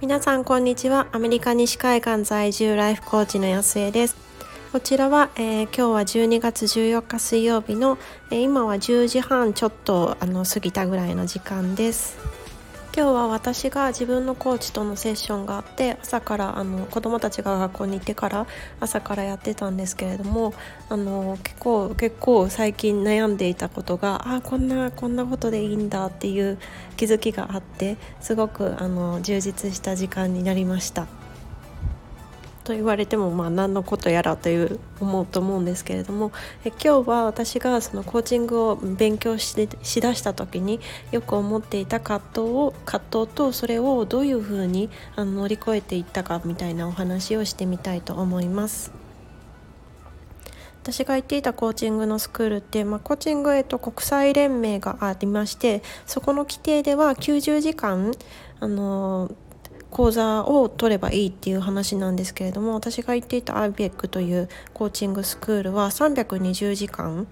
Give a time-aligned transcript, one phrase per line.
[0.00, 1.08] 皆さんこんにちは。
[1.10, 4.16] アメリカ西海岸在住ライフコーチの安江です。
[4.70, 7.98] こちらは、えー、今日は12月14日水曜日の、
[8.30, 12.16] えー、今は10時半ちょっとあの過ぎたぐらいの時間です。
[12.92, 18.46] 今日は私が自分のコーチとのセッションがあって朝からあの子どもたちが学校に行ってから
[18.80, 20.54] 朝からやってたんですけれども
[20.88, 26.58] あの結構結構最近悩んでいたことがあこんなこんなことでいいんだっていう
[26.96, 31.19] 気づきがあってすごくあの充実した時間になりました。
[32.70, 36.30] と言われてもまあ何のことやらという思うと思うんですけれども
[36.64, 40.78] え今日は私がそのコーチングを勉強ししだした時に
[41.10, 48.92] よく思っていた葛藤を葛藤とそれをどういうふうにあの乗り越えていったかみたいなお話をしてみたいと思います。
[50.82, 58.12] 私が行っていたコーチングのスクールって、まあ、コーチング、えっと、国際連盟がありましてそこの規定では90時間
[58.60, 59.30] あの
[59.90, 67.26] 講座を取ればいいっていう話なんですけれども私が行っていた IBEC というコーチングスクールは320時間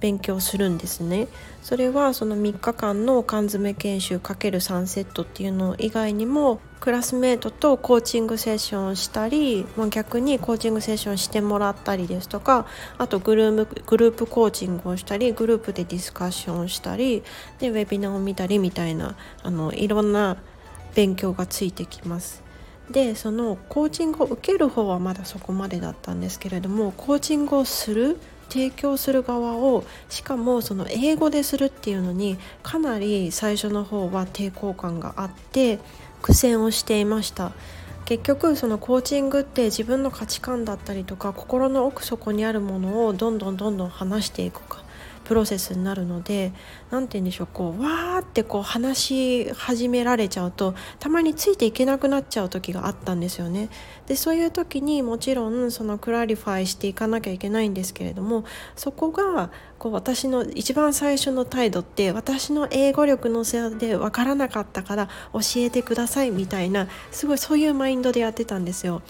[0.00, 1.28] 勉強するんですね。
[1.62, 12.66] それはその3日間の缶詰研修 ×3 セットっていうの以外にもクラスメートとコーチングセッションしたり、逆にコーチングセッションしてもらったりですとか
[12.96, 17.22] あとグループグループコーチングをしたりグループでディスカッションしたり
[17.58, 20.38] でウェビナーを見たりみたいなあのいろんな
[20.94, 22.42] 勉強がついてきます。
[22.90, 35.78] でそのコーチングを受ける方はまだそこまでだったんですけれどもコーチングをする提供する側をしかもその英語でするっていうのにかなり最初の方は抵抗感があって
[36.20, 37.52] 苦戦をしていました
[38.06, 44.82] 結局そのコーチングって自分の価値観だったりとか心の奥底にあるものをどんどんどんどん話していくか
[45.30, 46.52] プロセスになるので
[46.90, 53.68] 何て言うんでしょうこうわーってこう話し始められちゃうとたまについていけなくなっちゃう時があったんですよね。
[54.08, 58.42] でそういう時にもちろんその clarify していかなきゃいけないんですけれども
[58.74, 69.02] そこがこう私の一番最初の態度って私の英語力のせいで分からなかったから教えてくださいみたいなすごいそういうマインドでやってたんですよ。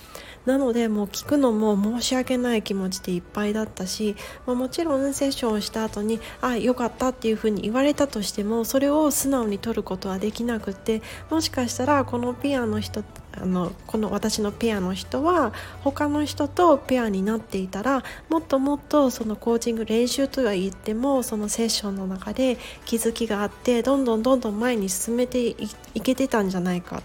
[0.46, 15.52] なのでもう聞くのも申し訳ない気持ちでいっぱいだったし、まあ、もちろんセッションをした後にあよかったっていうふうに言われたとしてもそれを素直に取ることはできなくてもしかしたらこのペアの人あのこの私のペアの人は
[15.82, 25.56] 他の人とペアになっていたらもっともっとそのコーチング練習とは言ってもそのセッションの中で気づきがあってどんどんどんどん前に進めてい
[26.02, 27.02] けてたんじゃないか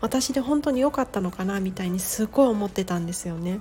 [0.00, 3.60] 私で本当に良かったのかなみたいにすごい思ってたんですよね。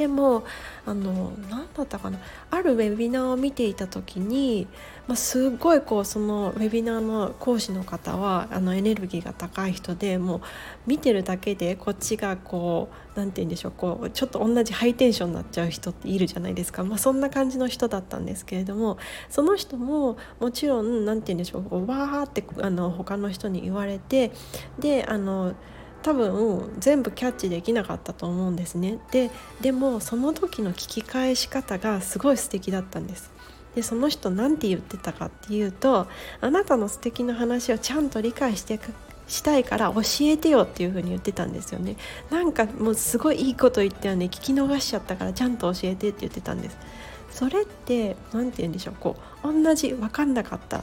[0.00, 0.44] でも
[0.86, 2.18] あの何だったかな。
[2.50, 4.66] あるウェビナーを見ていた時に、
[5.06, 10.40] まあ、すごいこうそのウェビナーの講師の方はあのエネルギーが高い人でもう
[10.86, 18.96] 見てるだけでこっちがこう何て言うんでしょうこうちょっと同じハイテンションになっちゃう人っているじゃないですか、まあ、そんな感じの人だったんですけれども
[19.28, 24.32] その人ももちろん何て言うんでしょうわーってあの他の人に言われて
[24.78, 25.54] であの
[26.02, 28.98] 多分全部キャッチできなかったと思うんですね。
[29.10, 29.30] で
[29.60, 33.30] でもその時の聞き返し方がすごい素敵だったんです。
[33.74, 36.08] でその人何て言ってたかっていうと
[36.40, 38.80] あなたの素敵な話をちゃんと理解して
[39.28, 41.96] したいから教えてよっていう風に言ってたんですよね。
[42.30, 44.26] なんかもうすごいいいこと言ったよね。
[44.26, 46.76] 聞き逃しちゃったからちゃんと教えてって言ってたんです。
[47.30, 48.94] それって何て言うんでしょう。
[48.98, 50.82] こう同じ分かんなかった。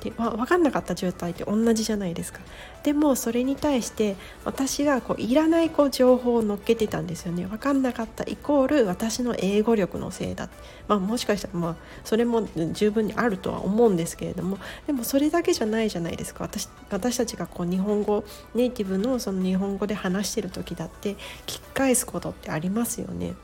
[0.00, 2.40] で分かんなかった状態って同じじゃないですか。
[2.84, 7.46] でもそれに対して私がこういらないこう情報を乗っけてたんですよね。
[7.46, 10.48] 分かんなかったイコール私の英語力のせいだ、
[10.86, 14.58] まあ、もしかしたらまあそれも十分にあるとは思うんですけれども。
[14.86, 16.44] でもそれだけじゃないじゃないですか。
[16.44, 21.16] 私私たちがこう日本語ネイティブのその日本語で話してる時だって聞
[21.46, 23.34] き返すことってありますよね。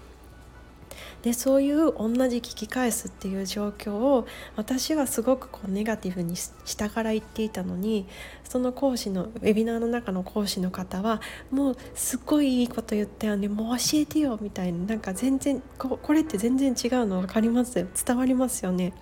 [1.25, 4.27] でそういう同じ聞き返すっていう状況を
[4.57, 8.07] 私はすごくこうネガティブに下から言っていたのに
[8.47, 17.87] その講師のウェビナーの中の講師の方はもうすっごいいいこと言ったよねもう教えてよみたいななんか全然ここれって全然違うの分かります？
[18.05, 18.93] 伝わりますよね。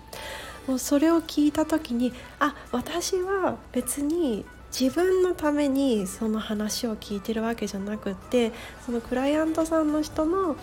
[0.68, 8.52] もうそれを聞いた時にあ私は別に自分のためにその話を聞いてるわけじゃなくって
[8.86, 10.56] そのクライアントさんの人の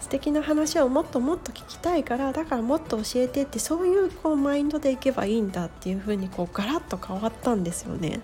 [0.00, 8.20] 素敵な話をもっともっと聞きたいからだからもっと教えてってそういうこうマインドでいけばいいんだっていう風にこうガラッと変わったんですよね。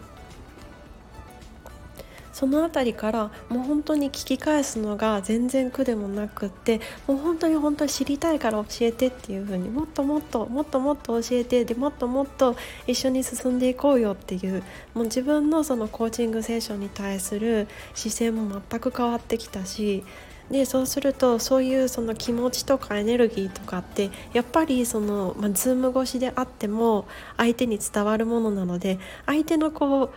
[2.33, 14.63] その辺りからもう本当に聞き返すのが全然苦でもなくってもう本当に本当に知りたいから教えてっていう風にもっともっともっともっと教えてでもっともっと一緒に進んでいこうよっていう
[14.95, 20.03] もう自分のそのコーチングセッションに対する姿勢も全く変わってきたし
[20.51, 27.07] でそうするとそういうその気持ちとかエネルギーとかってやっぱりその、まあ、ズーム越しであっても
[27.37, 30.13] 相手に伝わるものなので相手のこ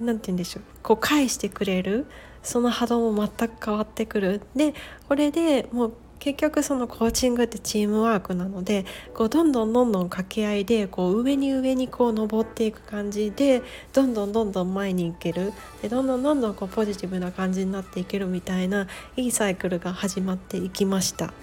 [0.00, 2.06] う何て言うんでしょうこう返してくれる
[2.42, 4.40] その波動も全く変わってくる。
[4.56, 4.74] で
[5.08, 5.92] これでもう
[6.22, 13.60] 結局そのコーチングってチームワークなのでこうどんどんどんどん掛け合いでこう上に上にこう登っていく感じで
[13.92, 15.52] どんどんどんどん前に行ける
[15.82, 18.86] でどんどんどんどんこうポジティブな感じになっていけるみたいな
[19.16, 21.34] いいサイクルが始まっていきました。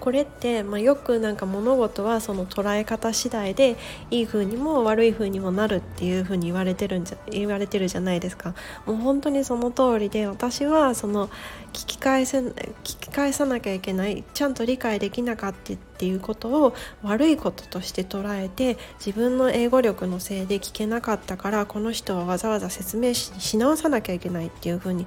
[0.00, 3.76] これって、まあ、よくなんか物事はその捉え方次第で
[4.10, 8.54] いい風にも悪い風にもなるっていう風に言われてるんじゃ言われてるじゃないですか。
[8.86, 11.28] もう本当にその通りで私はその
[11.72, 25.06] 聞き返せ聞き返さなきゃいけないちゃんと理解できなかったっていうことを悪いこととして捉えて自分の英語力のせいで聞けなかったからこの人はわざわざ説明し直さなきゃいけないっていう風に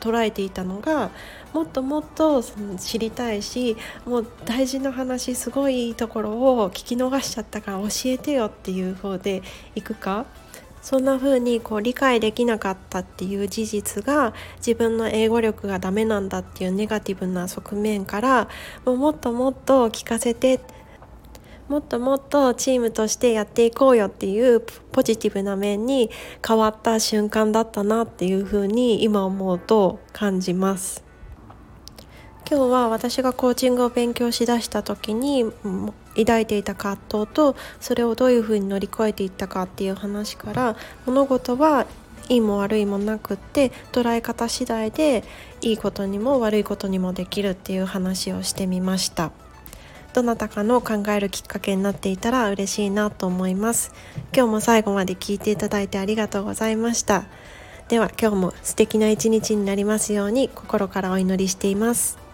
[0.00, 1.10] 捉えていたのが
[1.52, 3.76] もっともっとその知りたいし
[4.06, 9.42] もう大事な話すごいいいところを聞き逃しちゃったから教えてよっていう方で
[9.74, 10.24] いくか？
[10.82, 18.48] そんな風にこう理解できなかったっていう事実が自分の英語力がダメなんだっていうネガティブな側面から
[18.84, 20.60] もうもっともっと聞かせて
[21.68, 26.10] もっともっとチームとしてやっていこうよっていうポジティブな面に
[26.44, 31.04] 変わった瞬間だったなっていう風に今思うと感じます。
[32.50, 35.44] 今日は私がコーチングを勉強しだした時に
[36.16, 40.76] 抱いていた葛藤とそれをどういうふうに乗り越えていったかっていう話から
[41.06, 41.86] 物事は
[42.28, 45.24] いいも悪いもなくって捉え方次第で
[45.62, 49.32] いいことにも悪いことにもできるっていう話をしてみました。
[50.12, 53.92] どなたかの考えるきっかけになっていたら嬉しいなと思います。
[54.34, 57.24] 今日も最後まで聞いていただいてありがとうございました。
[57.88, 62.29] では今日も素敵な一日になりますように心からお祈りしています。